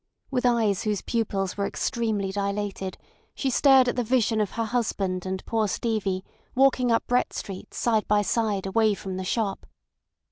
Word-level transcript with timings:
With 0.31 0.47
eyes 0.47 0.81
whose 0.81 1.03
pupils 1.03 1.57
were 1.57 1.67
extremely 1.67 2.31
dilated 2.31 2.97
she 3.35 3.51
stared 3.51 3.87
at 3.87 3.95
the 3.95 4.03
vision 4.03 4.41
of 4.41 4.53
her 4.53 4.63
husband 4.63 5.27
and 5.27 5.45
poor 5.45 5.67
Stevie 5.67 6.25
walking 6.55 6.91
up 6.91 7.05
Brett 7.05 7.33
Street 7.33 7.71
side 7.75 8.07
by 8.07 8.23
side 8.23 8.65
away 8.65 8.95
from 8.95 9.17
the 9.17 9.23
shop. 9.23 9.67